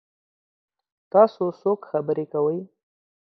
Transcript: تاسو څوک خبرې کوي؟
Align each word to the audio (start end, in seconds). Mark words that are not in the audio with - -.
تاسو 1.11 1.43
څوک 1.61 1.79
خبرې 1.91 2.25
کوي؟ 2.33 2.59